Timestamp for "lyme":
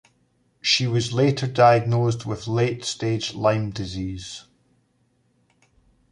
3.35-3.69